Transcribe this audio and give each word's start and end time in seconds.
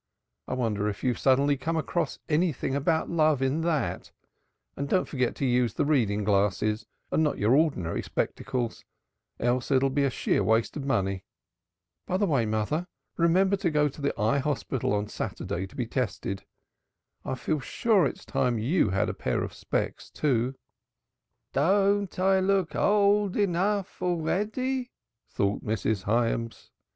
I 0.47 0.55
wonder 0.55 0.89
if 0.89 1.03
you've 1.03 1.19
suddenly 1.19 1.55
come 1.55 1.77
across 1.77 2.17
anything 2.27 2.73
about 2.73 3.11
love 3.11 3.39
in 3.39 3.61
that, 3.61 4.11
and 4.75 4.89
don't 4.89 5.07
forget 5.07 5.35
to 5.35 5.45
use 5.45 5.75
the 5.75 5.85
reading 5.85 6.23
glasses 6.23 6.87
and 7.11 7.21
not 7.21 7.37
your 7.37 7.53
ordinary 7.53 8.01
spectacles, 8.01 8.83
else 9.39 9.69
it'll 9.69 9.91
be 9.91 10.03
a 10.03 10.09
sheer 10.09 10.43
waste 10.43 10.75
of 10.75 10.85
money. 10.85 11.23
By 12.07 12.17
the 12.17 12.25
way, 12.25 12.47
mother, 12.47 12.87
remember 13.15 13.55
to 13.57 13.69
go 13.69 13.87
to 13.89 14.01
the 14.01 14.19
Eye 14.19 14.39
Hospital 14.39 14.91
on 14.91 15.07
Saturday 15.07 15.67
to 15.67 15.75
be 15.75 15.85
tested. 15.85 16.45
I 17.23 17.35
feel 17.35 17.59
sure 17.59 18.07
it's 18.07 18.25
time 18.25 18.57
you 18.57 18.89
had 18.89 19.07
a 19.07 19.13
pair 19.13 19.43
of 19.43 19.53
specs, 19.53 20.09
too." 20.09 20.55
"Don't 21.53 22.17
I 22.17 22.39
look 22.39 22.75
old 22.75 23.37
enough 23.37 24.01
already?" 24.01 24.89
thought 25.29 25.63
Mrs. 25.63 26.05
Hyams. 26.05 26.71